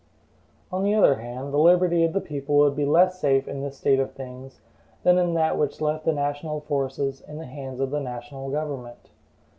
On 0.71 0.83
the 0.83 0.95
other 0.95 1.17
hand, 1.19 1.53
the 1.53 1.59
liberty 1.59 2.03
of 2.03 2.11
the 2.13 2.21
people 2.21 2.55
would 2.55 2.75
be 2.75 2.85
less 2.85 3.19
safe 3.19 3.47
in 3.47 3.61
this 3.61 3.77
state 3.77 3.99
of 3.99 4.13
things 4.13 4.59
than 5.03 5.19
in 5.19 5.35
that 5.35 5.59
which 5.59 5.79
left 5.79 6.05
the 6.05 6.11
national 6.11 6.61
forces 6.61 7.21
in 7.27 7.37
the 7.37 7.45
hands 7.45 7.79
of 7.79 7.91
the 7.91 7.99
national 7.99 8.49
government. 8.49 9.11